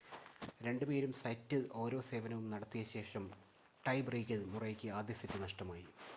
[0.61, 3.25] രണ്ടുപേരും സെറ്റിൽ ഓരോ സേവനവും നടത്തിയ ശേഷം
[3.83, 5.85] ടൈ ബ്രേക്കിൽ മുറെയ്ക്ക് ആദ്യ സെറ്റ് നഷ്ടമായി